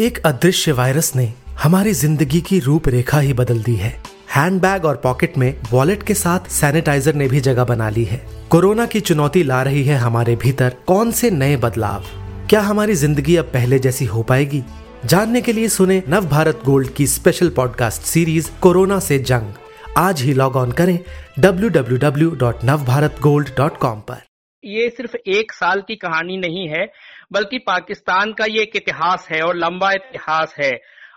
एक 0.00 0.18
अदृश्य 0.18 0.72
वायरस 0.72 1.16
ने 1.16 1.32
हमारी 1.62 1.92
ज़िंदगी 1.92 2.40
की 2.40 2.58
रूपरेखा 2.58 3.20
ही 3.20 3.32
बदल 3.32 3.62
दी 3.62 3.74
है। 3.74 4.02
हैंडबैग 4.36 4.84
और 4.84 4.96
पॉकेट 4.96 5.38
में 5.38 5.60
वॉलेट 5.70 6.02
के 6.02 6.14
साथ 6.14 6.50
सैनिटाइजर 6.50 7.14
ने 7.14 7.28
भी 7.28 7.40
जगह 7.40 7.64
बना 7.64 7.90
ली 7.90 8.04
है। 8.04 8.26
कोरोना 8.50 8.86
की 8.86 9.00
चुनौती 9.00 9.42
ला 9.42 9.62
रही 9.62 9.84
है 9.84 9.96
हमारे 9.96 10.36
भीतर 10.36 10.76
कौन 10.86 11.10
से 11.10 11.30
नए 11.30 11.56
बदलाव? 11.56 12.04
क्या 12.50 12.60
हमारी 12.60 12.94
ज़िंदगी 12.94 13.36
अब 13.36 13.44
पहले 13.44 13.78
जैसी 13.78 14.04
हो 14.04 14.22
पाएगी? 14.22 14.62
जानने 15.04 15.40
के 15.40 15.52
लिए 15.52 15.68
सुने 15.68 16.02
नव 16.08 16.26
भारत 16.26 16.60
गोल्ड 16.64 16.88
की 16.88 17.06
स्पेशल 17.06 17.48
पॉडकास्ट 17.48 18.02
सीरीज़ 18.02 18.50
कोरोना 18.60 18.98
से 18.98 19.18
जंग। 19.18 19.52
आज 19.96 20.22
ही 20.22 20.34
लॉग 20.34 20.56
ऑन 20.56 20.72
करें 20.72 20.98
www.navbharatgold.com 21.38 23.86
पर। 23.86 24.22
ये 24.64 24.88
सिर्फ़ 24.88 25.16
एक 25.26 25.52
साल 25.52 25.80
की 25.80 25.96
कहानी 25.96 26.36
नहीं 26.36 26.68
है 26.68 26.92
बल्कि 27.30 27.58
पाकिस्तान 27.58 28.32
का 28.32 28.44
ये 28.46 28.62
एक 28.62 28.76
इतिहास 28.76 29.26
है 29.30 29.40
और 29.42 29.56
लंबा 29.56 29.90
इतिहास 29.92 30.54
है। 30.60 30.70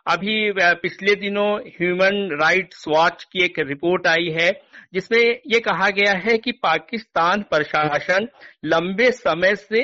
अभी 0.07 0.51
पिछले 0.57 1.15
दिनों 1.15 1.49
ह्यूमन 1.69 2.37
राइट्स 2.41 2.85
वॉच 2.87 3.23
की 3.23 3.43
एक 3.45 3.59
रिपोर्ट 3.59 4.07
आई 4.07 4.29
है, 4.31 4.51
जिसमें 4.93 5.19
ये 5.47 5.59
कहा 5.59 5.89
गया 5.89 6.13
है 6.19 6.37
कि 6.37 6.51
पाकिस्तान 6.63 7.41
प्रशासन 7.41 8.27
लंबे 8.65 9.11
समय 9.11 9.55
से 9.55 9.83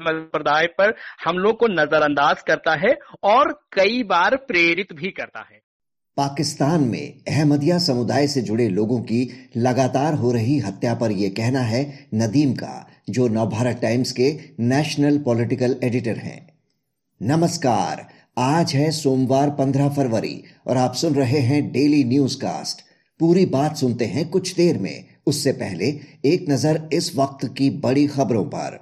संप्रदाय 0.00 0.66
पर 0.78 0.94
हमलों 1.24 1.52
को 1.52 1.66
नजरअंदाज 1.68 2.42
करता 2.42 2.74
है 2.78 2.94
और 3.22 3.52
कई 3.72 4.02
बार 4.02 4.36
प्रेरित 4.48 4.92
भी 4.92 5.10
करता 5.10 5.40
है। 5.50 5.60
पाकिस्तान 6.16 6.80
में 6.82 7.22
अहमदिया 7.28 7.78
समुदाय 7.78 8.26
से 8.26 8.40
जुड़े 8.42 8.68
लोगों 8.68 9.00
की 9.02 9.50
लगातार 9.56 10.14
हो 10.14 10.32
रही 10.32 10.58
हत्या 10.58 10.94
पर 10.94 11.12
यह 11.12 11.30
कहना 11.30 11.60
है 11.64 11.82
नदीम 12.14 12.52
का 12.54 12.72
जो 13.10 13.28
नवभारत 13.28 13.78
टाइम्स 13.82 14.12
के 14.12 14.38
नेशनल 14.60 15.18
पॉलिटिकल 15.18 15.76
एडिटर 15.84 16.16
हैं। 16.16 16.48
नमस्कार, 17.22 18.06
आज 18.38 18.74
है 18.74 18.90
सोमवार 18.90 19.50
15 19.50 19.88
फरवरी 19.88 20.42
और 20.66 20.76
आप 20.76 20.94
सुन 20.94 21.14
रहे 21.14 21.38
हैं 21.38 21.72
डेली 21.72 22.04
न्यूज़ 22.04 22.36
कास्ट 22.36 22.84
पूरी 23.20 23.46
बात 23.46 23.76
सुनते 23.76 24.04
हैं 24.04 24.28
कुछ 24.28 24.54
देर 24.54 24.78
में। 24.78 25.04
उससे 25.26 25.52
पहले 25.52 25.86
एक 26.24 26.46
नज़र 26.50 26.88
इस 26.92 27.16
वक्त 27.16 27.44
की 27.58 27.70
बड़ी 27.70 28.06
खबरों 28.06 28.44
पर। 28.44 28.78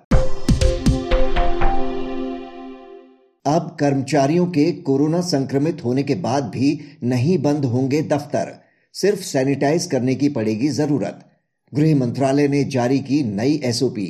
अब 3.46 3.76
कर्मचारियों 3.80 4.46
के 4.46 4.72
कोरोना 4.72 5.20
संक्रमित 5.20 5.84
होने 5.84 6.02
के 6.02 6.14
बाद 6.14 6.44
भी 6.44 6.80
नहीं 7.04 7.38
बंद 7.38 7.64
होंगे 7.64 8.02
दफ्तर। 8.02 8.52
सिर्फ़ 8.94 9.20
सैनिटाइज 9.20 9.86
करने 9.86 10.14
की 10.14 10.28
पड़ेगी 10.28 10.68
ज़रूरत। 10.68 11.24
गृह 11.74 11.96
मंत्रालय 11.96 12.48
ने 12.48 12.64
जारी 12.64 12.98
की 12.98 13.22
नई 13.22 13.60
एसओपी 13.64 14.06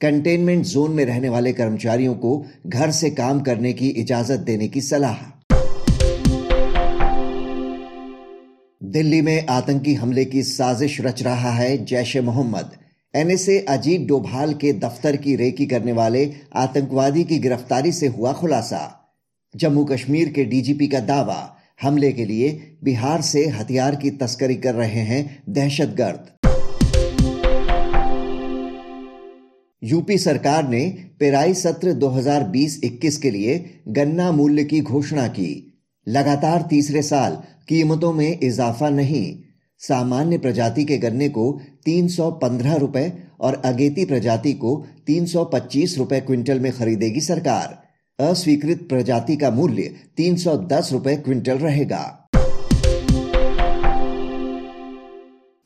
कंटेनमेंट 0.00 0.64
जोन 0.64 0.90
में 0.90 1.04
रहने 1.04 1.28
वाले 1.28 1.52
कर्मचारियों 1.52 2.14
को 2.14 2.46
घर 2.66 2.90
से 2.90 3.10
काम 3.10 3.40
करने 3.40 3.72
की 3.72 3.88
इजाज़त 3.88 4.40
देने 4.40 4.68
की 4.68 4.80
सलाह। 4.80 5.16
दिल्ली 8.82 9.20
में 9.22 9.46
आतंकी 9.46 9.94
हमले 9.94 10.24
की 10.24 10.42
साजिश 10.42 11.00
रच 11.00 11.22
रहा 11.22 11.50
है 11.50 11.84
जैश 11.84 12.16
ए 12.16 12.20
मोहम्मद। 12.20 12.70
एनएसए 13.14 13.58
अजीत 13.58 14.06
डोभाल 14.08 14.54
के 14.54 14.72
दफ्तर 14.72 15.16
की 15.16 15.36
रेकी 15.36 15.66
करने 15.66 15.92
वाले 15.92 16.32
आतंकवादी 16.54 17.24
की 17.24 17.38
गिरफ्तारी 17.38 17.92
से 17.92 18.06
हुआ 18.06 18.32
खुलासा। 18.32 18.82
जम्मू 19.56 19.84
कश्मीर 19.84 20.28
के 20.28 20.44
डीजीपी 20.44 20.88
का 20.88 21.00
दावा, 21.00 21.56
हमले 21.82 22.12
के 22.12 22.24
लिए 22.24 22.76
बिहार 22.84 23.20
से 23.22 23.46
हथियार 23.48 23.96
की 23.96 24.10
तस्करी 24.10 24.54
कर 24.54 24.74
रहे 24.74 25.00
हैं 25.02 25.42
दहशतगर्द। 25.48 26.33
यूपी 29.84 30.18
सरकार 30.18 30.68
ने 30.68 31.06
पेराई 31.20 31.54
सत्र 31.54 31.92
2020-21 31.92 33.16
के 33.16 33.30
लिए 33.30 33.82
गन्ना 33.88 34.32
मूल्य 34.32 34.64
की 34.64 34.80
घोषणा 34.80 35.28
की। 35.28 35.82
लगातार 36.08 36.62
तीसरे 36.70 37.02
साल 37.02 37.32
कीमतों 37.68 38.12
में 38.12 38.38
इजाफा 38.42 38.88
नहीं। 38.88 39.38
सामान्य 39.78 40.38
प्रजाति 40.38 40.84
के 40.84 40.98
गन्ने 40.98 41.28
को 41.28 41.60
315 41.84 42.74
रुपए 42.74 43.12
और 43.40 43.62
अगेती 43.64 44.04
प्रजाति 44.04 44.52
को 44.52 44.86
325 45.06 45.98
रुपए 45.98 46.20
क्विंटल 46.20 46.60
में 46.60 46.72
खरीदेगी 46.72 47.20
सरकार। 47.20 47.78
अस्वीकृत 48.30 48.86
प्रजाति 48.88 49.36
का 49.36 49.50
मूल्य 49.50 49.94
310 50.16 50.92
रुपए 50.92 51.16
क्विंटल 51.16 51.58
रहेगा। 51.58 52.30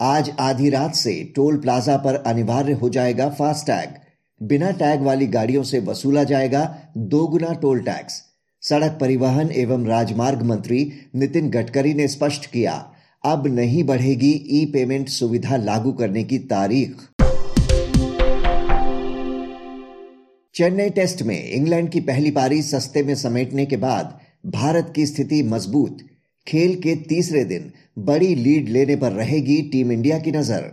आज 0.00 0.32
आधी 0.40 0.70
रात 0.70 0.94
से 0.94 1.32
टोल 1.36 1.56
प्लाजा 1.56 1.96
पर 1.96 2.14
अनिवार्य 2.14 2.72
हो 2.72 2.88
जाएगा 2.88 3.28
फास्टैग। 3.28 4.07
बिना 4.40 4.70
टैग 4.70 5.00
वाली 5.02 5.26
गाड़ियों 5.26 5.62
से 5.62 5.78
वसूला 5.80 6.22
जाएगा 6.24 6.62
दोगुना 6.96 7.52
टोल 7.54 7.80
टैक्स। 7.80 8.22
सड़क 8.62 8.96
परिवहन 9.00 9.50
एवं 9.52 9.86
राजमार्ग 9.86 10.42
मंत्री 10.42 10.80
नितिन 11.14 11.50
गडकरी 11.50 11.94
ने 11.94 12.06
स्पष्ट 12.08 12.46
किया, 12.46 12.72
अब 13.24 13.46
नहीं 13.48 13.82
बढ़ेगी 13.84 14.30
ई 14.52 14.64
पेमेंट 14.72 15.08
सुविधा 15.08 15.56
लागू 15.56 15.92
करने 15.92 16.24
की 16.24 16.38
तारीख। 16.46 16.96
चेन्नई 20.54 20.90
टेस्ट 20.90 21.22
में 21.22 21.42
इंग्लैंड 21.42 21.90
की 21.90 22.00
पहली 22.02 22.30
पारी 22.30 22.62
सस्ते 22.62 23.02
में 23.02 23.14
समेटने 23.16 23.66
के 23.66 23.76
बाद 23.78 24.18
भारत 24.46 24.92
की 24.96 25.06
स्थिति 25.06 25.42
मज़बूत। 25.44 25.98
खेल 26.46 26.74
के 26.74 26.94
तीसरे 27.08 27.44
दिन 27.44 27.70
बड़ी 28.04 28.34
लीड 28.34 28.68
लेने 28.68 28.96
पर 28.96 29.12
रहेगी 29.12 29.62
टीम 29.72 29.92
इंडिया 29.92 30.18
की 30.18 30.32
नज़र। 30.32 30.72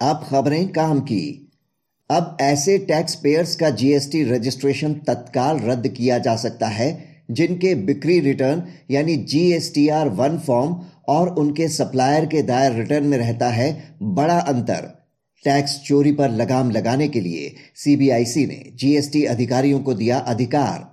अब 0.00 0.24
खबरें 0.28 0.68
काम 0.68 1.00
की। 1.00 1.50
अब 2.10 2.36
ऐसे 2.40 2.76
टैक्स 2.78 3.14
पेयर्स 3.14 3.54
का 3.56 3.68
जीएसटी 3.70 4.22
रजिस्ट्रेशन 4.24 4.94
तत्काल 5.06 5.60
रद्द 5.60 5.86
किया 5.88 6.18
जा 6.18 6.34
सकता 6.36 6.66
है, 6.68 6.88
जिनके 7.30 7.74
बिक्री 7.74 8.18
रिटर्न 8.20 8.62
यानी 8.90 9.16
जीएसटीआर 9.16 10.08
वन 10.08 10.38
फॉर्म 10.38 10.74
और 11.08 11.28
उनके 11.28 11.68
सप्लायर 11.68 12.26
के 12.26 12.42
दायर 12.42 12.72
रिटर्न 12.72 13.06
में 13.06 13.16
रहता 13.18 13.48
है 13.48 13.96
बड़ा 14.02 14.38
अंतर। 14.38 14.90
टैक्स 15.44 15.78
चोरी 15.80 16.12
पर 16.12 16.30
लगाम 16.30 16.70
लगाने 16.70 17.08
के 17.08 17.20
लिए 17.20 17.54
सीबीआईसी 17.76 18.46
ने 18.46 18.62
जीएसटी 18.74 19.24
अधिकारियों 19.24 19.80
को 19.80 19.94
दिया 19.94 20.18
अधिकार। 20.18 20.92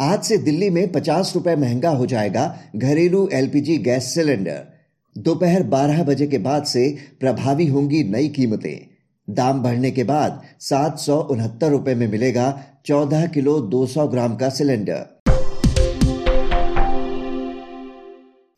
आज 0.00 0.22
से 0.22 0.38
दिल्ली 0.38 0.70
में 0.70 0.92
पचास 0.92 1.32
रुपए 1.34 1.56
महँगा 1.56 1.90
हो 1.90 2.06
जाएगा 2.06 2.58
घरेलू 2.76 3.28
एलपीजी 3.32 3.78
गैस 3.78 4.14
सिलेंडर। 4.14 4.79
दोपहर 5.18 5.62
12 5.62 6.02
बजे 6.02 6.26
के 6.26 6.38
बाद 6.38 6.64
से 6.64 6.96
प्रभावी 7.20 7.66
होंगी 7.66 8.04
नई 8.04 8.28
कीमतें। 8.28 8.86
दाम 9.34 9.62
बढ़ने 9.62 9.90
के 9.90 10.04
बाद 10.04 10.42
सात 10.60 10.98
सौ 10.98 11.20
उनहत्तर 11.20 11.70
रुपए 11.70 11.94
में 11.94 12.08
मिलेगा 12.08 12.64
14 12.86 13.26
किलो 13.26 13.60
200 13.60 14.06
ग्राम 14.06 14.36
का 14.36 14.48
सिलेंडर। 14.48 15.20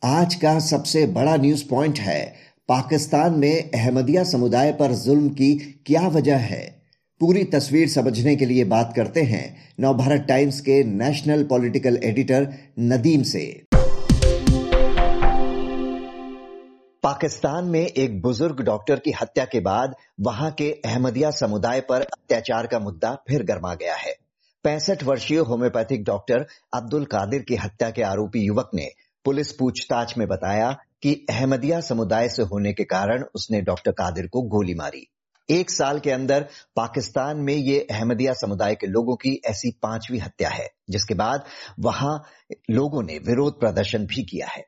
आज 0.03 0.35
का 0.35 0.59
सबसे 0.59 1.05
बड़ा 1.05 1.35
न्यूज़ 1.35 1.63
पॉइंट 1.69 1.99
है, 1.99 2.33
पाकिस्तान 2.69 3.39
में 3.39 3.71
अहमदिया 3.71 4.23
समुदाय 4.23 4.71
पर 4.71 4.93
जुल्म 4.93 5.29
की 5.29 5.55
क्या 5.85 6.07
वजह 6.07 6.37
है? 6.37 6.81
पूरी 7.19 7.43
तस्वीर 7.43 7.87
समझने 7.87 8.35
के 8.35 8.45
लिए 8.45 8.63
बात 8.63 8.93
करते 8.95 9.21
हैं 9.21 9.55
नवभारत 9.79 10.25
टाइम्स 10.29 10.61
के 10.61 10.83
नेशनल 10.83 11.43
पॉलिटिकल 11.43 11.99
एडिटर 12.03 12.53
नदीम 12.79 13.23
से। 13.23 13.63
पाकिस्तान 17.03 17.65
में 17.65 17.81
एक 17.81 18.21
बुज़ुर्ग 18.21 18.61
डॉक्टर 18.61 18.99
की 18.99 19.11
हत्या 19.11 19.45
के 19.45 19.59
बाद 19.59 19.95
वहाँ 20.19 20.51
के 20.51 20.69
अहमदिया 20.85 21.31
समुदाय 21.31 21.81
पर 21.81 22.01
अत्याचार 22.01 22.67
का 22.67 22.79
मुद्दा 22.79 23.11
फिर 23.27 23.43
गर्मा 23.43 23.73
गया 23.75 23.95
है। 23.95 24.13
पैंसठ 24.65 25.03
वर्षीय 25.03 25.37
होम्योपैथिक 25.39 26.03
डॉक्टर 26.03 26.45
अब्दुल 26.73 27.05
कादिर 27.05 27.41
की 27.41 27.55
हत्या 27.55 27.89
के 27.89 28.03
आरोपी 28.03 28.45
युवक 28.45 28.69
ने 28.75 28.87
पुलिस 29.25 29.51
पूछताछ 29.51 30.17
में 30.17 30.27
बताया 30.27 30.71
कि 31.01 31.13
अहमदिया 31.29 31.81
समुदाय 31.81 32.29
से 32.29 32.43
होने 32.43 32.73
के 32.73 32.83
कारण 32.85 33.25
उसने 33.35 33.61
डॉक्टर 33.61 33.91
कादिर 33.91 34.27
को 34.27 34.41
गोली 34.49 34.75
मारी। 34.75 35.07
एक 35.49 35.71
साल 35.71 35.99
के 35.99 36.11
अंदर 36.11 36.47
पाकिस्तान 36.75 37.37
में 37.37 37.55
ये 37.55 37.87
अहमदिया 37.91 38.33
समुदाय 38.33 38.75
के 38.75 38.87
लोगों 38.87 39.15
की 39.15 39.39
ऐसी 39.45 39.71
पांचवी 39.81 40.17
हत्या 40.17 40.49
है, 40.49 40.69
जिसके 40.89 41.13
बाद 41.13 41.45
वहाँ 41.79 42.21
लोगों 42.71 43.03
ने 43.03 43.17
विरोध 43.19 43.59
प्रदर्शन 43.59 44.05
भी 44.05 44.23
किया 44.23 44.47
है। 44.47 44.65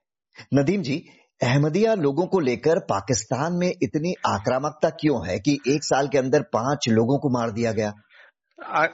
नदीम 0.53 0.81
जी 0.81 1.05
अहमदिया 1.41 1.93
लोगों 1.93 2.25
को 2.27 2.39
लेकर 2.39 2.79
पाकिस्तान 2.79 3.53
में 3.53 3.67
इतनी 3.67 4.13
आक्रामकता 4.27 4.89
क्यों 4.89 5.27
है 5.27 5.37
कि 5.39 5.57
एक 5.67 5.83
साल 5.83 6.07
के 6.07 6.17
अंदर 6.17 6.41
पाँच 6.53 6.87
लोगों 6.89 7.17
को 7.19 7.29
मार 7.29 7.51
दिया 7.51 7.71
गया? 7.71 7.91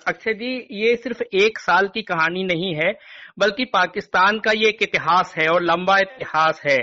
अक्षय 0.07 0.33
जी, 0.33 0.67
ये 0.71 0.95
सिर्फ़ 0.95 1.21
एक 1.35 1.59
साल 1.59 1.87
की 1.87 2.01
कहानी 2.01 2.43
नहीं 2.43 2.73
है, 2.75 2.91
बल्कि 3.39 3.65
पाकिस्तान 3.65 4.39
का 4.39 4.51
ये 4.51 4.69
एक 4.69 4.81
इतिहास 4.81 5.33
है 5.37 5.47
और 5.47 5.63
लंबा 5.63 5.97
इतिहास 5.97 6.61
है। 6.65 6.77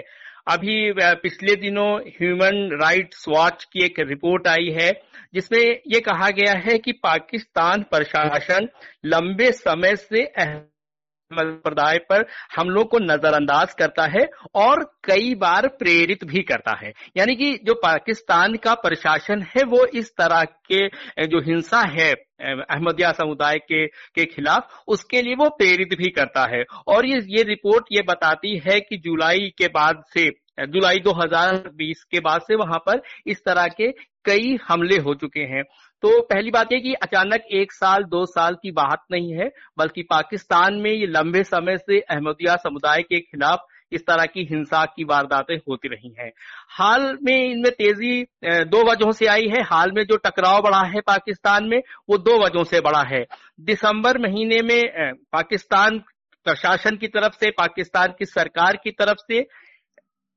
अभी 0.48 0.92
पिछले 0.96 1.56
दिनों 1.56 1.90
ह्यूमन 2.12 2.78
राइट्स 2.82 3.24
वॉच 3.28 3.64
की 3.64 3.84
एक 3.84 4.00
रिपोर्ट 4.00 4.48
आई 4.48 4.70
है, 4.80 4.90
जिसमें 5.34 5.60
ये 5.60 6.00
कहा 6.00 6.30
गया 6.30 6.52
है 6.60 6.78
कि 6.78 6.92
पाकिस्तान 7.02 7.82
प्रशासन 7.82 8.68
लंबे 9.06 9.50
समय 9.52 9.96
से 9.96 10.22
संप्रदाय 11.32 11.98
पर 12.10 12.24
हमलों 12.56 12.84
को 12.84 12.98
नजरअंदाज 12.98 13.74
करता 13.78 14.04
है 14.10 14.24
और 14.54 14.82
कई 15.04 15.34
बार 15.34 15.66
प्रेरित 15.78 16.24
भी 16.24 16.42
करता 16.42 16.76
है। 16.82 16.92
यानी 17.16 17.34
कि 17.36 17.52
जो 17.64 17.74
पाकिस्तान 17.74 18.54
का 18.56 18.74
प्रशासन 18.76 19.42
है, 19.48 19.62
वो 19.64 19.84
इस 19.94 20.10
तरह 20.18 20.42
के 20.72 20.86
जो 21.26 21.40
हिंसा 21.40 21.80
है 21.90 22.12
अहमदिया 22.40 23.12
समुदाय 23.12 23.58
के 23.58 23.86
के 23.86 24.24
खिलाफ, 24.24 24.82
उसके 24.88 25.22
लिए 25.22 25.34
वो 25.34 25.48
प्रेरित 25.50 25.96
भी 25.98 26.10
करता 26.10 26.46
है। 26.50 26.64
और 26.86 27.06
ये 27.06 27.20
ये 27.28 27.42
रिपोर्ट 27.44 27.84
ये 27.92 28.02
बताती 28.08 28.56
है 28.68 28.80
कि 28.80 28.96
जुलाई 28.96 29.48
के 29.58 29.68
बाद 29.68 30.02
से 30.14 30.30
जुलाई 30.60 30.98
2020 30.98 32.02
के 32.04 32.20
बाद 32.20 32.40
से 32.40 32.54
वहाँ 32.54 32.78
पर 32.86 33.00
इस 33.26 33.44
तरह 33.44 33.66
के 33.76 33.90
कई 34.24 34.56
हमले 34.68 34.96
हो 34.98 35.14
चुके 35.14 35.40
हैं। 35.40 35.62
तो 36.02 36.20
पहली 36.22 36.50
बात 36.50 36.72
यह 36.72 36.80
कि 36.80 36.92
अचानक 36.94 37.46
एक 37.52 37.72
साल, 37.72 38.04
दो 38.04 38.24
साल 38.26 38.54
की 38.54 38.70
बात 38.70 39.02
नहीं 39.12 39.32
है, 39.32 39.50
बल्कि 39.78 40.02
पाकिस्तान 40.02 40.74
में 40.74 40.90
ये 40.90 41.06
लंबे 41.06 41.42
समय 41.44 41.76
से 41.78 41.98
अहमदिया 42.00 42.56
समुदाय 42.56 43.02
के 43.02 43.20
खिलाफ 43.20 43.66
इस 43.92 44.02
तरह 44.06 44.24
की 44.24 44.44
हिंसा 44.44 44.84
की 44.86 45.04
वारदातें 45.04 45.56
होती 45.58 45.88
रही 45.88 46.14
हैं। 46.18 46.30
हाल 46.70 47.02
में 47.22 47.34
इनमें 47.34 47.70
तेज़ी 47.72 48.22
दो 48.44 48.84
वजहों 48.90 49.12
से 49.12 49.26
आई 49.26 49.46
है। 49.48 49.62
हाल 49.62 49.92
में 49.92 50.02
जो 50.04 50.16
टकराव 50.16 50.60
बढ़ा 50.62 50.82
है 50.86 51.00
पाकिस्तान 51.00 51.68
में, 51.68 51.80
वो 52.10 52.18
दो 52.18 52.38
वजहों 52.38 52.64
से 52.64 52.80
बढ़ा 52.80 53.02
है। 53.04 53.24
दिसंबर 53.60 54.18
महीने 54.18 54.60
में 54.62 55.12
पाकिस्तान 55.32 55.98
प्रशासन 56.46 56.96
की 56.96 57.08
तरफ़ 57.08 57.34
से, 57.34 57.50
पाकिस्तान 57.50 58.14
की 58.18 58.24
सरकार 58.24 58.76
की 58.76 58.90
तरफ़ 58.90 59.18
से 59.28 59.46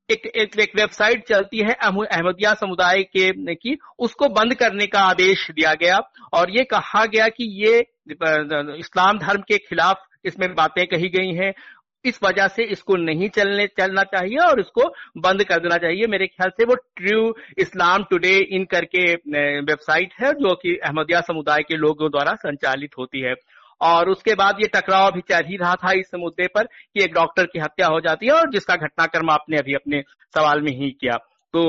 एक 0.08 0.26
एक, 0.26 0.58
एक 0.60 0.72
वेबसाइट 0.76 1.26
चलती 1.28 1.58
है 1.58 1.74
अहमदिया 1.74 2.52
समुदाय 2.54 3.02
के 3.16 3.54
की 3.54 3.76
उसको 3.98 4.28
बंद 4.30 4.54
करने 4.54 4.86
का 4.86 5.00
आदेश 5.00 5.50
दिया 5.50 5.74
गया 5.74 5.98
और 6.32 6.50
ये 6.50 6.64
कहा 6.64 7.04
गया 7.06 7.28
कि 7.28 7.44
ये 7.64 7.78
इस्लाम 8.10 9.18
धर्म 9.18 9.42
के 9.48 9.58
खिलाफ 9.58 10.06
इसमें 10.24 10.54
बातें 10.54 10.86
कही 10.86 11.08
गई 11.08 11.32
हैं। 11.34 11.52
इस 12.04 12.18
वजह 12.24 12.46
से 12.48 12.64
इसको 12.64 12.96
नहीं 12.96 13.28
चलने 13.28 13.66
चलना 13.78 14.02
चाहिए 14.04 14.38
और 14.38 14.60
इसको 14.60 14.88
बंद 15.18 15.44
कर 15.44 15.58
देना 15.58 15.76
चाहिए। 15.76 16.06
मेरे 16.06 16.26
ख्याल 16.26 16.50
से 16.50 16.64
वो 16.64 16.74
ट्रू 16.96 17.34
इस्लाम 17.58 18.04
टुडे 18.10 18.36
इन 18.50 18.64
करके 18.64 19.04
वेबसाइट 19.62 20.14
है 20.22 20.32
जो 20.34 20.54
कि 20.54 20.76
अहमदिया 20.76 21.20
समुदाय 21.20 21.62
के 21.62 21.76
लोगों 21.76 22.10
द्वारा 22.10 22.34
संचालित 22.36 22.98
होती 22.98 23.20
है। 23.20 23.34
और 23.82 24.08
उसके 24.10 24.34
बाद 24.34 24.56
ये 24.60 24.68
टकराव 24.68 25.06
अभी 25.06 25.20
चल 25.20 25.44
ही 25.46 25.56
रहा 25.56 25.74
था 25.74 25.92
इस 25.92 26.14
मुद्दे 26.14 26.46
पर 26.46 26.64
कि 26.64 27.04
एक 27.04 27.14
डॉक्टर 27.14 27.46
की 27.46 27.58
हत्या 27.58 27.86
हो 27.86 28.00
जाती 28.00 28.26
है 28.26 28.32
और 28.32 28.50
जिसका 28.50 28.76
घटनाक्रम 28.76 29.30
आपने 29.30 29.58
अभी 29.58 29.74
अपने 29.74 30.02
सवाल 30.34 30.60
में 30.60 30.72
ही 30.72 30.90
किया। 30.90 31.16
तो 31.54 31.62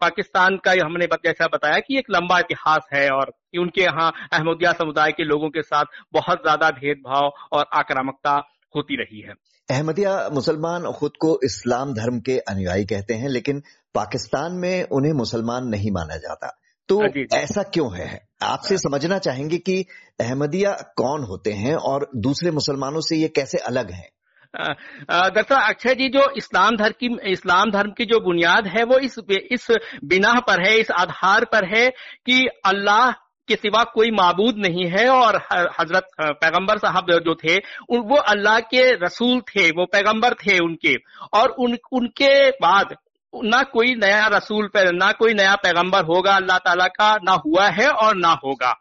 पाकिस्तान 0.00 0.56
का 0.56 0.72
हमने 0.84 1.06
जैसा 1.06 1.46
बताया 1.46 1.78
कि 1.78 1.98
एक 1.98 2.06
लंबा 2.10 2.38
इतिहास 2.38 2.86
है 2.94 3.08
और 3.10 3.32
उनके 3.58 3.82
यहाँ 3.82 4.10
अहमदिया 4.32 4.72
समुदाय 4.72 5.12
के 5.12 5.24
लोगों 5.24 5.50
के 5.50 5.62
साथ 5.62 5.84
बहुत 6.12 6.42
ज़्यादा 6.42 6.70
भेदभाव 6.70 7.30
और 7.52 7.66
आक्रामकता 7.72 8.36
होती 8.76 8.96
रही 8.96 9.20
है। 9.20 9.34
अहमदिया 9.68 10.14
मुसलमान 10.32 10.90
खुद 10.92 11.12
को 11.20 11.38
इस्लाम 11.44 11.92
धर्म 11.94 12.20
के 12.20 12.38
अनुयायी 12.38 12.84
कहते 12.84 13.14
हैं, 13.14 13.28
लेकिन 13.28 13.62
पाकिस्तान 13.94 14.52
में 14.52 14.88
उन्हें 14.90 15.12
मुसलमान 15.12 15.66
नहीं 15.66 15.90
माना 15.90 16.16
जाता। 16.16 16.56
तो 16.88 17.00
हाँ 17.00 17.24
ऐसा 17.34 17.62
क्यों 17.62 17.96
है? 17.96 18.28
आपसे 18.42 18.78
समझना 18.78 19.18
चाहेंगे 19.18 19.58
कि 19.58 19.84
अहमदिया 20.20 20.72
कौन 20.96 21.24
होते 21.24 21.52
हैं 21.52 21.74
और 21.74 22.10
दूसरे 22.16 22.50
मुसलमानों 22.50 23.00
से 23.00 23.16
ये 23.16 23.28
कैसे 23.28 23.58
अलग 23.58 23.90
हैं? 23.90 24.08
दरअसल 24.54 25.54
अक्षय 25.54 25.94
जी 25.94 26.08
जो 26.08 26.30
इस्लाम 26.36 26.76
धर्म 26.76 26.92
की 27.04 27.30
इस्लाम 27.32 27.70
धर्म 27.70 27.90
की 27.90 28.04
जो 28.04 28.20
बुनियाद 28.20 28.66
है 28.66 28.84
वो 28.84 28.98
इस 28.98 29.18
इस 29.30 29.66
बिना 30.04 30.32
पर 30.40 30.66
है 30.66 30.78
इस 30.78 30.90
आधार 30.90 31.44
पर 31.44 31.76
है 31.76 31.88
कि 32.26 32.46
अल्लाह 32.66 33.10
के 33.48 33.54
सिवा 33.54 33.84
कोई 33.84 34.10
माबूद 34.10 34.54
नहीं 34.58 34.84
है 34.90 35.08
और 35.08 35.36
हज़रत 35.80 36.06
पैगंबर 36.20 36.78
साहब 36.78 37.06
जो 37.10 37.34
थे 37.34 37.56
वो 37.98 38.16
अल्लाह 38.16 38.60
के 38.60 38.82
रसूल 39.04 39.40
थे 39.40 39.70
वो 39.70 39.86
पैगंबर 39.86 40.34
थे 40.34 40.58
उनके। 40.58 40.96
और 41.34 41.48
उन 41.48 41.78
उनके 41.92 42.50
बाद 42.50 42.94
ना 43.34 43.62
कोई 43.64 43.94
नया 43.94 44.26
रसूल 44.28 44.66
पे, 44.68 44.90
ना 44.92 45.10
कोई 45.12 45.34
नया 45.34 45.54
पैगंबर 45.56 46.04
होगा, 46.04 46.36
अल्लाह 46.36 46.58
ताला 46.58 46.86
का 46.88 47.14
ना 47.24 47.32
हुआ 47.46 47.68
है 47.70 47.88
और 47.88 48.16
ना 48.16 48.32
होगा। 48.44 48.78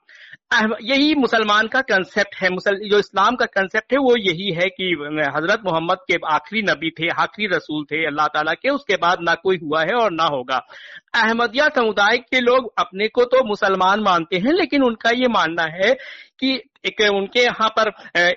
यही 0.83 1.13
मुसलमान 1.15 1.68
का 1.68 1.81
कंसेप्ट 1.81 2.36
है। 2.36 2.50
मुसल, 2.50 2.75
जो 2.89 2.98
इस्लाम 3.00 3.36
का 3.36 3.45
कंसेप्ट 3.48 3.94
है, 3.94 3.98
वो 4.00 4.15
यही 4.18 4.51
है 4.51 4.68
कि 4.69 4.92
हज़रत 5.36 5.62
मोहम्मद 5.65 5.98
के 6.07 6.18
आखिरी 6.27 6.62
नबी 6.62 6.89
थे, 6.89 7.07
आखिरी 7.09 7.48
रसूल 7.56 7.83
थे 7.92 8.06
अल्लाह 8.06 8.27
ताला 8.27 8.53
के, 8.53 8.69
उसके 8.69 8.95
बाद 8.95 9.21
ना 9.21 9.36
कोई 9.36 9.59
हुआ 9.63 9.83
है 9.83 9.94
और 9.95 10.12
ना 10.12 10.24
होगा। 10.25 10.57
अहमदिया 11.15 11.68
समुदाय 11.69 12.18
के 12.19 12.39
लोग 12.42 12.71
अपने 12.77 13.07
को 13.07 13.24
तो 13.25 13.44
मुसलमान 13.45 14.00
मानते 14.01 14.38
हैं, 14.38 14.53
लेकिन 14.53 14.83
उनका 14.83 15.09
ये 15.12 15.27
मानना 15.30 15.63
है 15.71 15.95
कि 16.43 16.59
एक 16.85 17.01
उनके 17.13 17.39
यहाँ 17.39 17.67
पर 17.77 17.89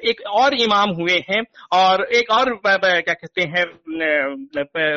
एक 0.08 0.20
और 0.30 0.54
इमाम 0.54 0.90
हुए 0.94 1.14
हैं 1.28 1.40
और 1.72 2.02
एक 2.14 2.30
और 2.30 2.50
क्या 2.64 3.14
कहते 3.14 3.42
हैं 3.44 3.64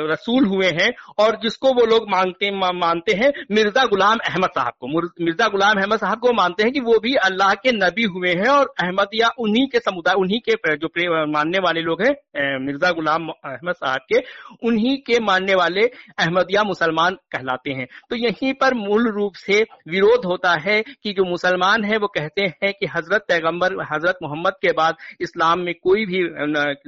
रसूल 0.09 0.45
हुए 0.48 0.71
हैं 0.80 0.92
और 1.19 1.38
जिसको 1.44 1.71
वो 1.74 1.86
लोग 1.86 2.09
मानते 2.12 2.50
मानते 2.51 3.13
हैं 3.13 3.31
मिर्ज़ा 3.51 3.86
गुलाम 3.86 4.18
अहमद 4.27 4.50
साहब 4.56 4.74
को। 4.80 4.88
मिर्ज़ा 5.25 5.48
गुलाम 5.48 5.80
अहमद 5.80 6.00
साहब 6.00 6.19
को 6.19 6.33
मानते 6.33 6.63
हैं 6.63 6.71
कि 6.71 6.80
वो 6.81 6.98
भी 7.00 7.13
अल्लाह 7.21 7.54
के 7.56 7.71
नबी 7.74 8.04
हुए 8.15 8.33
हैं 8.33 8.50
और 8.50 8.74
अहमदिया 8.77 9.30
उन्हीं 9.39 9.68
के 9.68 9.80
समुदाय, 9.80 10.15
उन्हीं 10.15 10.39
के 10.50 10.75
जो 10.75 11.25
मानने 11.27 11.59
वाले 11.59 11.81
लोग 11.81 12.01
हैं 12.01 12.59
मिर्ज़ा 12.65 12.92
गुलाम 12.92 13.30
अहमद 13.30 13.75
साहब 13.75 14.01
के, 14.09 14.21
उन्हीं 14.63 14.98
के 15.07 15.19
मानने 15.21 15.56
वाले 15.56 15.86
अहमदिया 16.19 16.63
मुसलमान 16.65 17.18
कहलाते 17.31 17.71
हैं। 17.71 17.88
तो 18.09 18.15
यहीं 18.18 18.54
पर 18.56 18.74
मूल 18.75 19.09
रूप 19.13 19.33
से 19.38 19.62
विरोध 19.89 20.25
होता 20.25 20.54
है 20.62 20.81
कि 20.81 21.13
जो 21.13 21.24
मुसलमान 21.25 21.83
है 21.86 21.98
वो 21.98 22.07
कहते 22.09 22.42
हैं 22.54 22.74
कि 22.74 22.86
हज़रत 22.98 23.26
पैगंबर 23.28 23.76
हज़रत 23.92 24.20
मोहम्मद 24.24 24.54
के 24.62 24.72
बाद 24.74 24.96
इस्लाम 25.22 25.60
में 25.60 25.74
कोई 25.84 26.06
भी 26.06 26.22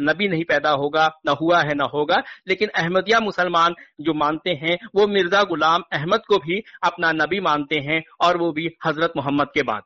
नबी 0.04 0.28
नहीं 0.28 0.44
पैदा 0.44 0.70
होगा, 0.74 1.08
न 1.28 1.36
हुआ 1.42 1.62
है, 1.62 1.76
न 1.76 1.90
होगा। 1.94 2.24
लेकिन 2.48 2.70
अहमदिया 2.76 3.20
मुसलमान 3.20 3.76
जो 4.02 4.14
मानते 4.16 4.50
हैं, 4.64 4.78
वो 4.96 5.08
मिर्ज़ा 5.08 5.44
गुलाम 5.44 5.84
अहमद 5.94 6.26
को 6.28 6.38
भी 6.40 6.64
अपना 6.84 7.12
नबी 7.14 7.40
मानते 7.42 7.80
हैं 7.80 8.04
और 8.22 8.38
वो 8.38 8.52
भी 8.52 8.68
हज़रत 8.86 9.14
मोहम्मद 9.18 9.48
के 9.54 9.64
बाद। 9.64 9.82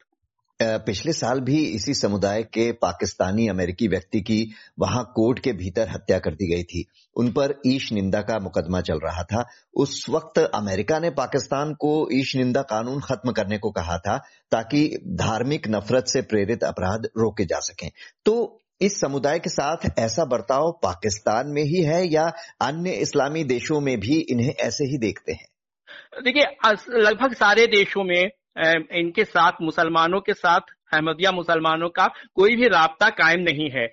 पिछले 0.62 1.14
साल 1.14 1.40
भी 1.40 1.66
इसी 1.66 1.94
समुदाय 1.94 2.44
के 2.44 2.72
पाकिस्तानी 2.72 3.48
अमेरिकी 3.48 3.88
व्यक्ति 3.88 4.22
की 4.22 4.52
वहाँ 4.80 5.04
कोर्ट 5.16 5.40
के 5.40 5.54
भीतर 5.54 5.90
हत्या 5.90 6.20
कर 6.20 6.34
दी 6.34 6.56
गई 6.56 6.64
थी। 6.64 6.86
उन 7.16 7.32
पर 7.32 7.62
ईश 7.68 7.92
निंदा 7.94 8.22
का 8.22 8.40
मुकदमा 8.40 8.82
चल 8.82 9.00
रहा 9.04 9.24
था। 9.24 9.46
उस 9.74 10.06
वक्त 10.10 10.40
अमेरिका 10.40 11.00
ने 11.00 11.10
पाकिस्तान 11.10 11.74
को 11.74 12.10
ईश 12.14 12.36
निंदा 12.36 12.62
कानून 12.62 13.02
खत्म 13.02 13.32
करने 13.32 13.58
को 13.58 13.72
कहा 13.72 13.98
था 13.98 14.18
ताकि 14.52 14.88
धार्मिक 15.08 15.68
नफरत 15.68 16.06
से 16.08 16.22
प्रेरित 16.22 16.64
अपराध 16.64 17.06
रोके 17.06 17.46
जा 17.46 17.60
सकें। 17.60 17.92
तो 18.26 18.60
इस 18.82 19.00
समुदाय 19.00 19.40
के 19.40 19.50
साथ 19.50 19.78
ऐसा 20.00 20.26
बर्ताव 20.26 20.80
पाकिस्तान 20.84 21.48
में 21.48 21.64
ही 21.64 21.84
है 21.84 22.14
या 22.14 22.24
अन्य 22.62 22.92
इस्लामी 22.92 23.44
देशों 23.44 23.82
में 23.82 24.00
भी 24.00 24.20
इन्हें 24.20 24.54
ऐसे 24.60 24.84
ही 24.84 24.98
देखते 24.98 25.32
हैं? 25.32 25.48
देखिए 26.24 26.44
लगभग 27.02 27.34
सारे 27.34 27.68
देशों 27.68 28.04
में 28.04 28.30
इनके 28.56 29.24
साथ 29.26 29.62
मुसलमानों 29.62 30.20
के 30.22 30.34
साथ 30.34 30.74
अहमदिया 30.94 31.32
मुसलमानों 31.32 31.90
का 31.90 32.08
कोई 32.36 32.56
भी 32.56 32.68
रबता 32.68 33.10
कायम 33.12 33.42
नहीं 33.42 33.70
है। 33.72 33.88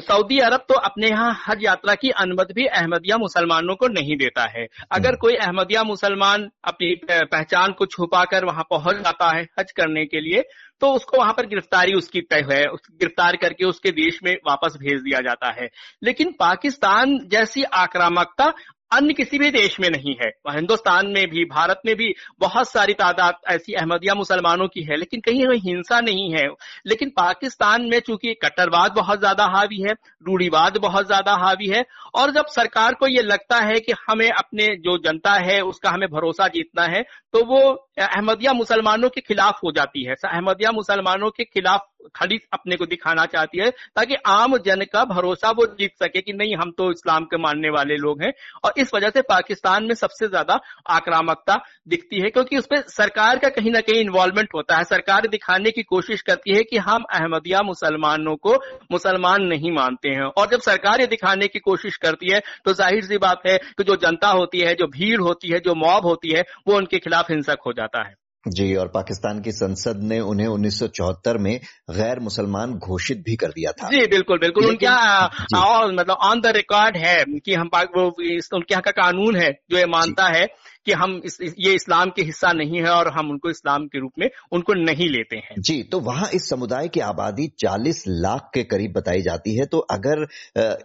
सऊदी 0.00 0.38
अरब 0.38 0.64
तो 0.68 0.74
अपने 0.80 1.08
यहाँ 1.08 1.32
हज 1.46 1.64
यात्रा 1.64 1.94
की 1.94 2.10
अनुमति 2.20 2.54
भी 2.54 2.66
अहमदिया 2.66 3.16
मुसलमानों 3.18 3.74
को 3.76 3.88
नहीं 3.88 4.16
देता 4.16 4.44
है। 4.48 4.66
अगर 4.92 5.08
हम्म। 5.08 5.18
कोई 5.20 5.34
अहमदिया 5.36 5.82
मुसलमान 5.84 6.48
अपनी 6.64 6.94
पहचान 7.04 7.72
को 7.72 7.86
छुपाकर 7.86 8.44
वहाँ 8.44 8.64
पहुँच 8.70 8.96
जाता 8.96 9.30
है 9.36 9.42
हज 9.58 9.72
करने 9.72 10.04
के 10.06 10.20
लिए 10.20 10.42
तो 10.82 10.92
उसको 10.92 11.18
वहाँ 11.18 11.32
पर 11.32 11.46
गिरफ्तारी 11.46 11.92
उसकी 11.94 12.20
तय 12.22 12.46
है 12.50 12.62
गिरफ़्तार 12.66 13.36
करके 13.36 13.64
उसके 13.64 13.90
देश 13.92 14.18
में 14.24 14.34
वापस 14.46 14.76
भेज 14.80 15.00
दिया 15.00 15.20
जाता 15.20 15.50
है। 15.52 15.68
लेकिन 16.02 16.32
पाकिस्तान 16.40 17.18
जैसी 17.26 17.62
आक्रामकता 17.74 18.52
अन्य 18.92 19.12
किसी 19.14 19.38
भी 19.38 19.50
देश 19.50 19.78
में 19.80 19.88
नहीं 19.90 20.14
है। 20.16 20.28
हिंदुस्तान 20.48 21.06
में 21.06 21.26
भी, 21.30 21.44
भारत 21.44 21.80
में 21.86 21.94
भी 21.96 22.14
बहुत 22.40 22.68
सारी 22.68 22.92
तादाद 22.94 23.34
ऐसी 23.50 23.72
अहमदिया 23.72 24.14
मुसलमानों 24.14 24.68
की 24.68 24.82
है, 24.82 24.96
लेकिन 24.96 25.20
कहीं 25.20 25.46
कहीं 25.46 25.60
हिंसा 25.62 26.00
नहीं 26.00 26.30
है। 26.32 26.46
लेकिन 26.86 27.10
पाकिस्तान 27.16 27.82
में 27.84 27.98
चूँकि 28.00 28.34
कट्टरवाद 28.34 28.92
बहुत 28.92 29.18
ज़्यादा 29.18 29.44
हावी 29.46 29.80
है, 29.80 29.94
रूढ़ीवाद 30.26 30.76
बहुत 30.78 31.06
ज़्यादा 31.06 31.32
हावी 31.36 31.68
है, 31.68 31.84
और 32.14 32.30
जब 32.30 32.46
सरकार 32.50 32.94
को 32.94 33.06
ये 33.06 33.22
लगता 33.22 33.58
है 33.60 33.80
कि 33.80 33.92
हमें 34.08 34.30
अपने 34.30 34.66
जो 34.78 34.96
जनता 35.00 35.32
है, 35.40 35.60
उसका 35.62 35.90
हमें 35.90 36.08
भरोसा 36.10 36.48
जीतना 36.48 36.84
है 36.86 37.02
तो 37.34 37.44
वो 37.44 37.60
अहमदिया 38.00 38.52
मुसलमानों 38.52 39.08
के 39.08 39.20
खिलाफ 39.20 39.60
हो 39.64 39.72
जाती 39.72 40.04
है। 40.04 40.14
अहमदिया 40.26 40.70
मुसलमानों 40.72 41.30
के 41.30 41.44
खिलाफ 41.44 41.86
खड़ी 42.14 42.38
अपने 42.52 42.76
को 42.76 42.86
दिखाना 42.86 43.24
चाहती 43.26 43.58
है 43.58 43.70
ताकि 43.70 44.14
आम 44.28 44.56
जन 44.58 44.84
का 44.92 45.04
भरोसा 45.06 45.50
वो 45.50 45.66
जीत 45.68 45.92
सके 45.96 46.20
कि 46.20 46.32
नहीं, 46.32 46.56
हम 46.56 46.70
तो 46.70 46.90
इस्लाम 46.90 47.24
के 47.24 47.36
मानने 47.38 47.70
वाले 47.70 47.96
लोग 47.96 48.22
हैं। 48.22 48.32
और 48.64 48.72
इस 48.78 48.94
वजह 48.94 49.10
से 49.10 49.22
पाकिस्तान 49.24 49.84
में 49.84 49.94
सबसे 49.96 50.28
ज़्यादा 50.28 50.58
आक्रामकता 50.90 51.58
दिखती 51.88 52.20
है 52.20 52.30
क्योंकि 52.30 52.58
उसमें 52.58 52.80
सरकार 52.88 53.38
का 53.38 53.48
कहीं 53.50 53.70
ना 53.72 53.80
कहीं 53.80 54.00
इन्वॉल्वमेंट 54.00 54.54
होता 54.54 54.76
है। 54.76 54.84
सरकार 54.86 55.26
दिखाने 55.28 55.70
की 55.70 55.82
कोशिश 55.84 56.22
करती 56.22 56.54
है 56.56 56.62
कि 56.64 56.78
हम 56.80 57.04
अहमदिया 57.12 57.62
मुसलमानों 57.64 58.36
को 58.38 58.54
मुसलमान 58.92 59.44
नहीं 59.44 59.72
मानते 59.72 60.08
हैं। 60.10 60.24
और 60.32 60.48
जब 60.48 60.60
सरकार 60.62 61.00
ये 61.00 61.06
दिखाने 61.08 61.48
की 61.48 61.58
कोशिश 61.60 61.96
करती 61.98 62.32
है 62.32 62.40
तो 62.64 62.72
ज़ाहिर 62.74 63.04
सी 63.04 63.18
बात 63.18 63.46
है 63.46 63.56
कि 63.58 63.84
जो 63.84 63.96
जनता 63.98 64.28
होती 64.30 64.60
है, 64.60 64.74
जो 64.74 64.86
भीड़ 64.88 65.20
होती 65.20 65.48
है, 65.48 65.58
जो 65.60 65.74
मॉब 65.76 66.06
होती 66.06 66.30
है, 66.30 66.44
वो 66.68 66.76
उनके 66.76 66.98
खिलाफ 66.98 67.30
हिंसक 67.30 67.58
हो 67.66 67.72
जाता 67.72 68.02
है। 68.02 68.14
जी 68.48 68.74
और 68.74 68.88
पाकिस्तान 68.88 69.40
की 69.40 69.52
संसद 69.52 70.00
ने 70.02 70.20
उन्हें 70.20 70.48
1974 70.48 71.38
में 71.38 71.60
गैर 71.90 72.20
मुसलमान 72.20 72.74
घोषित 72.74 73.18
भी 73.18 73.36
कर 73.36 73.48
दिया 73.48 73.72
था। 73.72 73.88
जी 73.88 74.06
बिल्कुल 74.06 74.38
बिल्कुल। 74.38 74.66
उनका 74.66 75.26
मतलब 75.86 76.16
ऑन 76.20 76.40
द 76.40 76.46
रिकॉर्ड 76.46 76.96
है 76.96 77.24
कि 77.44 77.54
हम 77.54 77.70
वो 77.74 78.06
उनके 78.56 78.74
यहाँ 78.74 78.82
का 78.82 78.90
कानून 78.90 79.36
है 79.36 79.50
जो 79.70 79.78
ये 79.78 79.86
मानता 79.86 80.28
है। 80.28 80.46
कि 80.86 80.92
हम 80.92 81.20
इस, 81.24 81.38
ये 81.42 81.72
इस्लाम 81.74 82.10
के 82.10 82.22
हिस्सा 82.22 82.52
नहीं 82.52 82.78
है 82.78 82.90
और 82.90 83.08
हम 83.12 83.30
उनको 83.30 83.50
इस्लाम 83.50 83.86
के 83.86 84.00
रूप 84.00 84.12
में 84.18 84.28
उनको 84.52 84.74
नहीं 84.74 85.08
लेते 85.10 85.36
हैं। 85.36 85.60
जी 85.60 85.82
तो 85.82 86.00
वहाँ 86.00 86.28
इस 86.34 86.48
समुदाय 86.50 86.88
की 86.88 87.00
आबादी 87.02 87.46
40 87.58 88.02
लाख 88.08 88.50
के 88.54 88.62
करीब 88.64 88.92
बताई 88.92 89.22
जाती 89.22 89.56
है 89.56 89.66
तो 89.66 89.78
अगर 89.90 90.26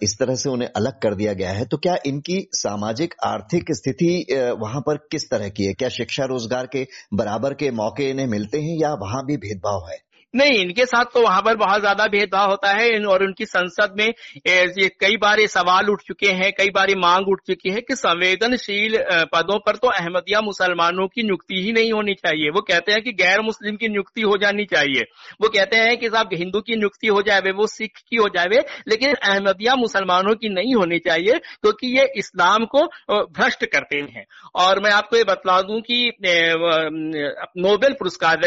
इस 0.03 0.17
तरह 0.19 0.35
से 0.35 0.49
उन्हें 0.49 0.69
अलग 0.75 0.99
कर 0.99 1.15
दिया 1.15 1.33
गया 1.33 1.51
है 1.51 1.65
तो 1.65 1.77
क्या 1.77 1.95
इनकी 2.05 2.39
सामाजिक 2.55 3.13
आर्थिक 3.25 3.71
स्थिति 3.73 4.11
वहाँ 4.59 4.81
पर 4.81 4.97
किस 5.11 5.29
तरह 5.29 5.49
की 5.49 5.65
है? 5.65 5.73
क्या 5.73 5.89
शिक्षा 5.91 6.25
रोज़गार 6.25 6.67
के 6.67 6.87
बराबर 7.13 7.53
के 7.53 7.71
मौके 7.73 8.09
इन्हें 8.09 8.27
मिलते 8.27 8.61
हैं 8.61 8.77
या 8.81 8.93
वहाँ 9.01 9.25
भी 9.25 9.37
भेदभाव 9.37 9.89
है? 9.89 9.97
नहीं, 10.33 10.57
इनके 10.57 10.85
साथ 10.85 11.05
तो 11.13 11.21
वहाँ 11.21 11.41
पर 11.41 11.55
बहुत 11.57 11.79
ज़्यादा 11.81 12.05
भेदभाव 12.07 12.49
होता 12.49 12.69
है 12.71 13.05
और 13.05 13.23
उनकी 13.23 13.45
संसद 13.45 13.95
में 13.97 14.07
ये 14.07 14.87
कई 14.99 15.17
बार 15.17 15.39
ये 15.39 15.47
सवाल 15.49 15.89
उठ 15.89 16.01
चुके 16.01 16.27
हैं, 16.29 16.51
कई 16.57 16.69
बार 16.69 16.89
ये 16.89 16.95
मांग 16.97 17.27
उठ 17.29 17.41
चुकी 17.47 17.69
है 17.69 17.81
कि 17.81 17.95
संवेदनशील 17.95 18.97
पदों 19.33 19.57
पर 19.59 19.75
तो 19.77 19.87
अहमदिया 19.89 20.41
मुसलमानों 20.41 21.07
की 21.07 21.23
नियुक्ति 21.23 21.61
ही 21.63 21.71
नहीं 21.73 21.91
होनी 21.93 22.13
चाहिए। 22.15 22.49
वो 22.49 22.61
कहते 22.63 22.91
हैं 22.91 23.01
कि 23.01 23.11
गैर 23.13 23.41
मुस्लिम 23.41 23.75
की 23.75 23.87
नियुक्ति 23.89 24.21
हो 24.21 24.37
जानी 24.37 24.65
चाहिए। 24.65 25.05
वो 25.41 25.49
कहते 25.49 25.77
हैं 25.77 25.97
कि 25.97 26.09
साहब 26.09 26.29
हिंदू 26.33 26.61
की 26.61 26.75
नियुक्ति 26.75 27.07
हो 27.07 27.21
जाए, 27.21 27.51
वो 27.51 27.67
सिख 27.67 27.99
की 27.99 28.15
हो 28.15 28.27
जाए, 28.29 28.63
लेकिन 28.87 29.13
अहमदिया 29.13 29.75
मुसलमानों 29.75 30.35
की 30.35 30.49
नहीं 30.51 30.75
होनी 30.75 30.99
चाहिए, 31.01 31.33
क्योंकि 31.33 31.87
तो 31.87 31.87
ये 31.89 32.05
इस्लाम 32.17 32.65
को 32.65 32.85
भ्रष्ट 33.11 33.65
करते 33.65 33.95
हैं। 34.07 34.25
और 34.55 34.79
मैं 34.83 34.91
आपको 34.91 35.17
ये 35.17 35.23
बतला 35.25 35.61
दूँ 35.63 35.79
कि 35.81 36.11
नोबेल 37.59 37.93
पुरस्कार 37.93 38.41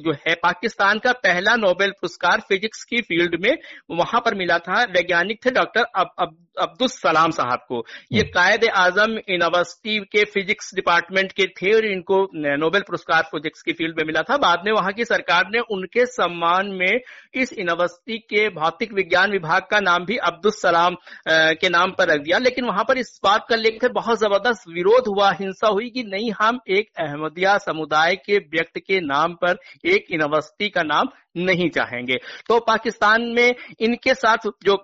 जो 0.00 0.12
है 0.26 0.34
पाकिस्तान 0.42 0.98
का 0.98 1.09
का 1.10 1.18
पहला 1.24 1.54
नोबेल 1.56 1.90
पुरस्कार 1.90 2.40
फिजिक्स 2.48 2.84
की 2.84 3.00
फ़ील्ड 3.02 3.36
में 3.40 3.56
वहाँ 3.90 4.20
पर 4.24 4.34
मिला 4.34 4.58
था। 4.58 4.82
वैज्ञानिक 4.90 5.44
थे 5.46 5.50
डॉक्टर 5.50 5.84
अब, 5.96 6.10
अब, 6.18 6.36
अब्दुल 6.60 6.88
सलाम 6.88 7.30
साहब 7.30 7.64
को। 7.68 7.84
ये 8.12 8.20
हम्म। 8.20 8.30
कायद 8.30 8.64
आज़म 8.76 9.12
यूनिवर्सिटी 9.28 9.98
के 10.12 10.24
फिजिक्स 10.24 10.74
डिपार्टमेंट 10.74 11.32
के 11.32 11.46
थे 11.58 11.72
और 11.72 11.84
इनको 11.84 12.18
नोबेल 12.34 12.82
पुरस्कार 12.82 13.22
फिजिक्स 13.22 13.62
की 13.62 13.72
फ़ील्ड 13.72 13.98
में 13.98 14.04
मिला 14.06 14.22
था। 14.22 14.36
बाद 14.36 14.62
में 14.66 14.72
वहाँ 14.72 14.92
की 14.92 15.04
सरकार 15.04 15.48
ने 15.54 15.60
उनके 15.70 16.06
सम्मान 16.06 16.70
में 16.72 17.00
इस 17.34 17.52
यूनिवर्सिटी 17.58 18.18
के 18.32 18.48
भौतिक 18.50 18.92
विज्ञान 18.92 19.30
विभाग 19.30 19.62
का 19.70 19.80
नाम 19.80 20.04
भी 20.04 20.16
अब्दुल 20.30 20.52
सलाम 20.52 20.96
के 21.28 21.68
नाम 21.68 21.90
पर 21.90 22.08
रख 22.08 22.20
दिया। 22.20 22.38
लेकिन 22.38 22.64
वहाँ 22.64 22.84
पर 22.88 22.98
इस 22.98 23.18
बात 23.24 23.46
का 23.48 23.56
लेकर 23.56 23.92
बहुत 23.92 24.18
ज़बरदस्त 24.18 24.68
विरोध 24.68 25.08
हुआ 25.08 25.30
हिंसा 25.32 25.68
हुई 25.68 25.88
कि 25.90 26.04
नहीं 26.06 26.30
हम 26.40 26.60
एक 26.68 26.88
अहमदिया 26.98 27.56
समुदाय 27.58 28.14
के 28.26 28.38
व्यक्ति 28.56 28.80
के 28.80 29.00
नाम 29.00 29.34
पर 29.34 29.58
एक 29.86 30.06
यूनिवर्सिटी 30.12 30.68
का 30.68 30.82
नाम 30.82 30.99
नहीं 31.36 31.68
चाहेंगे। 31.70 32.16
तो 32.48 32.58
पाकिस्तान 32.60 33.22
में 33.36 33.54
इनके 33.80 34.14
साथ 34.14 34.48
जो 34.64 34.76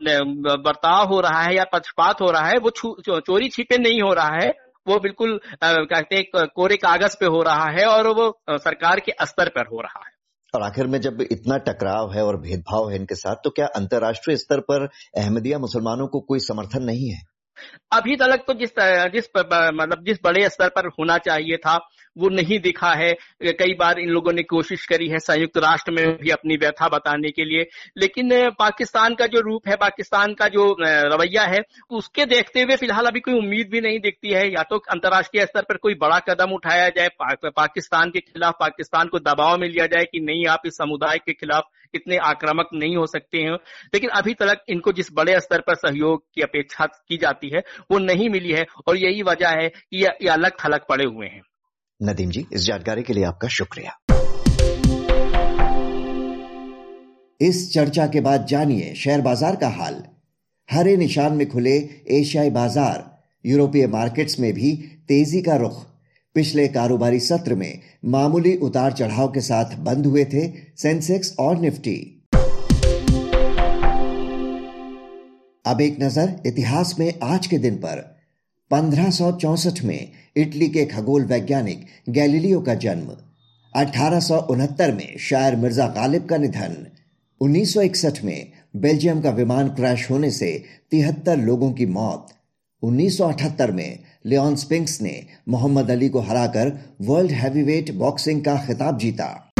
बर्ताव 0.59 1.09
हो 1.09 1.21
रहा 1.21 1.43
है 1.43 1.55
या 1.57 1.65
पक्षपात 1.73 2.21
हो 2.21 2.31
रहा 2.31 2.47
है, 2.47 2.59
वो 2.59 2.71
चोरी 3.21 3.49
छिपे 3.49 3.79
नहीं 3.79 4.01
हो 4.03 4.13
रहा 4.15 4.39
है। 4.43 4.49
वो 4.87 4.99
बिल्कुल 5.01 5.41
कहते 5.65 6.17
हैं 6.17 6.47
कोरे 6.47 6.77
कागज़ 6.77 7.17
पे 7.21 7.27
हो 7.27 7.43
रहा 7.43 7.71
है 7.71 7.87
और 7.87 8.09
वो 8.09 8.31
सरकार 8.51 9.01
के 9.01 9.13
स्तर 9.23 9.49
पर 9.49 9.67
हो 9.67 9.81
रहा 9.81 10.01
है। 10.07 10.13
और 10.55 10.63
आखिर 10.63 10.87
में 10.87 11.01
जब 11.01 11.23
इतना 11.23 11.57
टकराव 11.59 12.13
है 12.13 12.25
और 12.25 12.37
भेदभाव 12.41 12.91
है 12.91 12.97
इनके 12.97 13.15
साथ 13.15 13.37
तो 13.45 13.51
क्या 13.51 13.67
अंतर्राष्ट्रीय 13.67 14.37
स्तर 14.37 14.61
पर 14.61 14.89
अहमदिया 15.17 15.59
मुसलमानों 15.59 16.07
को 16.07 16.21
कोई 16.21 16.39
समर्थन 16.39 16.83
नहीं 16.83 17.09
है? 17.11 17.19
अभी 17.93 18.17
तक 18.17 18.45
तो 18.47 18.55
जिस 18.55 18.71
जिस 19.13 19.29
मतलब 19.37 20.05
जिस 20.07 20.19
बड़े 20.25 20.49
स्तर 20.49 20.69
पर 20.69 20.87
होना 20.99 21.19
चाहिए 21.19 21.57
था 21.57 21.77
वो 22.17 22.29
नहीं 22.29 22.59
दिखा 22.61 22.93
है। 22.95 23.13
कई 23.43 23.75
बार 23.79 23.99
इन 24.01 24.09
लोगों 24.09 24.33
ने 24.33 24.43
कोशिश 24.43 24.85
करी 24.87 25.09
है 25.09 25.19
संयुक्त 25.19 25.57
राष्ट्र 25.59 25.93
में 25.93 26.07
भी 26.19 26.31
अपनी 26.31 26.57
व्यथा 26.57 26.89
बताने 26.89 27.31
के 27.31 27.45
लिए। 27.45 27.67
लेकिन 27.99 28.31
पाकिस्तान 28.59 29.15
का 29.15 29.27
जो 29.27 29.41
रूप 29.41 29.69
है 29.69 29.77
पाकिस्तान 29.77 30.35
का 30.35 30.49
जो 30.49 30.65
रवैया 30.81 31.43
है 31.45 31.61
उसके 31.91 32.25
देखते 32.27 32.63
हुए 32.63 32.77
फ़िलहाल 32.77 33.07
अभी 33.07 33.21
कोई 33.21 33.35
उम्मीद 33.35 33.69
भी 33.71 33.81
नहीं 33.81 33.99
दिखती 34.01 34.33
है। 34.33 34.47
या 34.49 34.63
तो 34.71 34.79
अंतर्राष्ट्रीय 34.91 35.45
स्तर 35.47 35.63
पर 35.63 35.77
कोई 35.77 35.95
बड़ा 35.95 36.19
कदम 36.29 36.53
उठाया 36.55 36.89
जाए 36.89 37.09
पा, 37.09 37.35
पाकिस्तान 37.51 38.11
के 38.11 38.21
खिलाफ 38.21 38.55
पाकिस्तान 38.61 39.09
को 39.09 39.19
दबाव 39.21 39.59
में 39.59 39.69
लिया 39.69 39.87
जाए 39.87 40.05
कि 40.05 40.21
नहीं 40.21 40.47
आप 40.49 40.63
इस 40.67 40.77
समुदाय 40.77 41.19
के 41.19 41.33
खिलाफ 41.33 41.69
इतने 41.97 42.17
आक्रामक 42.25 42.69
नहीं 42.75 42.97
हो 42.97 43.07
सकते 43.07 43.39
हैं। 43.39 43.53
लेकिन 43.95 44.11
अभी 44.13 44.35
तक 44.35 44.65
इनको 44.69 44.93
जिस 44.93 45.13
बड़े 45.13 45.39
स्तर 45.41 45.61
पर 45.61 45.75
सहयोग 45.77 46.23
की 46.35 46.43
अपेक्षा 46.43 46.87
की 46.87 47.17
जाती 47.17 47.51
है, 47.51 47.63
वो 47.91 47.99
नहीं 47.99 48.29
मिली 48.31 48.53
है 48.53 48.67
और 48.87 48.97
यही 48.97 49.23
वजह 49.23 49.61
है 49.61 49.69
कि 49.69 50.05
ये 50.05 50.29
अलग 50.29 50.53
थलग 50.65 50.87
पड़े 50.89 51.05
हुए 51.05 51.27
हैं। 51.27 51.43
नदीम 52.01 52.31
जी, 52.31 52.47
इस 52.53 52.61
जानकारी 52.61 53.03
के 53.03 53.13
लिए 53.13 53.25
आपका 53.25 53.49
शुक्रिया। 53.49 53.97
इस 57.41 57.73
चर्चा 57.73 58.07
के 58.07 58.21
बाद 58.21 58.47
जानिए 58.47 58.95
शेयर 58.95 59.21
बाज़ार 59.21 59.57
का 59.57 59.69
हाल। 59.71 60.03
हरे 60.69 60.97
निशान 60.97 61.33
में 61.33 61.49
खुले 61.49 61.77
एशियाई 62.11 62.51
बाज़ार, 62.51 63.05
यूरोपीय 63.45 63.87
मार्केट्स 63.87 64.39
में 64.41 64.53
भी 64.53 64.73
तेज़ी 65.09 65.43
का 65.43 65.57
रुख। 65.57 65.75
पिछले 66.37 66.69
कारोबारी 66.69 67.21
सत्र 67.21 67.55
में 67.55 67.81
मामूली 68.05 68.57
उतार 68.57 68.93
चढ़ाव 68.93 69.29
के 69.29 69.41
साथ 69.41 69.77
बंद 69.77 70.07
हुए 70.07 70.25
थे 70.25 70.49
सेंसेक्स 70.77 71.37
और 71.39 71.61
निफ्टी। 71.61 72.23
अब 75.67 75.81
एक 75.81 75.97
नज़र 76.03 76.43
इतिहास 76.47 76.95
में 76.99 77.13
आज 77.23 77.47
के 77.47 77.59
दिन 77.59 77.77
पर। 77.77 78.21
पंद्रह 78.71 79.11
में 79.85 80.13
इटली 80.37 80.69
के 80.69 80.85
खगोल 80.85 81.25
वैज्ञानिक 81.25 81.87
गैलीलियो 82.09 82.61
का 82.61 82.75
जन्म। 82.75 83.17
अठारह 83.77 84.21
सौ 84.21 84.39
उनहत्तर 84.39 84.93
में 84.93 85.17
शायर 85.19 85.57
मिर्ज़ा 85.57 85.87
गालिब 85.87 86.27
का 86.27 86.37
निधन। 86.37 86.87
1961 87.41 88.25
में 88.25 88.53
बेल्जियम 88.77 89.21
का 89.21 89.31
विमान 89.31 89.69
क्रैश 89.69 90.11
होने 90.11 90.31
से 90.31 90.65
तिहत्तर 90.91 91.37
लोगों 91.37 91.73
की 91.73 91.87
मौत। 91.87 92.27
1978 92.83 93.71
में 93.71 93.99
लियोन 94.27 94.57
स्पिंक्स 94.57 95.03
ने 95.03 95.27
मोहम्मद 95.49 95.91
अली 95.91 96.09
को 96.09 96.21
हराकर 96.21 96.97
वर्ल्ड 97.01 97.31
हैवीवेट 97.31 97.95
बॉक्सिंग 97.95 98.45
का 98.45 98.57
खिताब 98.57 98.99
जीता। 98.99 99.51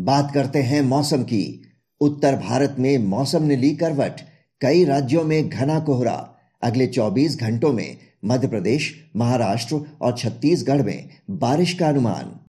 बात 0.00 0.34
करते 0.34 0.58
हैं 0.58 0.82
मौसम 0.82 1.22
की। 1.22 1.62
उत्तर 2.00 2.36
भारत 2.36 2.76
में 2.78 2.98
मौसम 2.98 3.42
ने 3.42 3.56
ली 3.56 3.76
करवट। 3.76 4.20
कई 4.60 4.84
राज्यों 4.84 5.24
में 5.24 5.48
घना 5.48 5.80
कोहरा। 5.80 6.34
अगले 6.62 6.86
24 6.86 7.36
घंटों 7.36 7.72
में 7.72 7.96
मध्य 8.24 8.48
प्रदेश, 8.48 9.10
महाराष्ट्र 9.16 9.80
और 10.00 10.18
छत्तीसगढ़ 10.18 10.82
में 10.82 11.08
बारिश 11.30 11.74
का 11.74 11.88
अनुमान। 11.88 12.40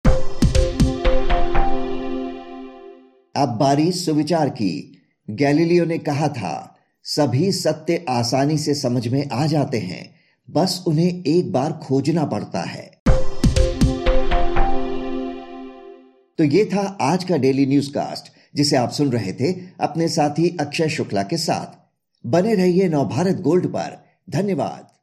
अब 3.35 3.49
बारी 3.49 3.91
सुविचार 3.91 4.49
की। 4.49 5.01
गैलीलियो 5.29 5.85
ने 5.85 5.97
कहा 5.97 6.27
था 6.27 6.75
सभी 7.15 7.51
सत्य 7.51 8.05
आसानी 8.09 8.57
से 8.57 8.73
समझ 8.73 9.07
में 9.07 9.29
आ 9.29 9.45
जाते 9.45 9.79
हैं। 9.79 10.15
बस 10.49 10.83
उन्हें 10.87 11.23
एक 11.23 11.51
बार 11.51 11.71
खोजना 11.71 12.25
पड़ता 12.25 12.61
है। 12.61 12.91
तो 16.37 16.43
ये 16.43 16.65
था 16.65 16.97
आज 17.01 17.23
का 17.23 17.37
डेली 17.37 17.65
न्यूज़ 17.65 17.89
कास्ट 17.89 18.31
जिसे 18.55 18.75
आप 18.75 18.91
सुन 18.91 19.11
रहे 19.11 19.33
थे 19.33 19.53
अपने 19.79 20.07
साथी 20.07 20.57
अक्षय 20.59 20.89
शुक्ला 20.89 21.23
के 21.23 21.37
साथ। 21.37 21.97
बने 22.27 22.55
रहिए 22.55 22.89
नवभारत 22.89 23.35
गोल्ड 23.35 23.67
पर। 23.67 24.05
धन्यवाद। 24.29 24.98